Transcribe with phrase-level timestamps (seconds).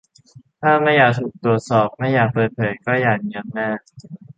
[0.61, 3.77] ถ้าไม่อยากถูกตรวจสอบ ไม่อยากเปิดเผย ก็อย่ามีอำนาจ